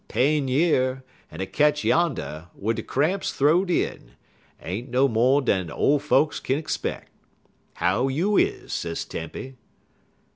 Pain 0.07 0.47
yer, 0.47 1.03
en 1.31 1.41
a 1.41 1.45
ketch 1.45 1.83
yander, 1.83 2.47
wid 2.55 2.77
de 2.77 2.81
cramps 2.81 3.31
th'ow'd 3.37 3.69
in, 3.69 4.13
ain't 4.59 4.89
no 4.89 5.07
mo' 5.07 5.41
dan 5.41 5.69
ole 5.69 5.99
folks 5.99 6.39
kin 6.39 6.65
'speck. 6.65 7.11
How 7.75 8.07
you 8.07 8.35
is, 8.35 8.73
Sis 8.73 9.05
Tempy?" 9.05 9.57